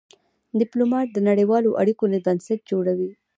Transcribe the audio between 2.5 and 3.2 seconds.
جوړوي.